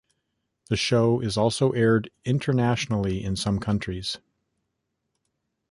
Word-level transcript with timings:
The 0.69 0.77
show 0.77 1.19
is 1.19 1.37
also 1.37 1.73
aired 1.73 2.09
internationally 2.25 3.23
in 3.23 3.35
some 3.35 3.59
countries. 3.59 4.17